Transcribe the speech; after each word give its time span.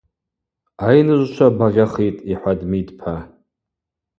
Айныжвчва 0.87 1.47
багъьахитӏ,– 1.57 2.25
йхӏватӏ 2.31 2.67
Мидпа. 2.69 3.13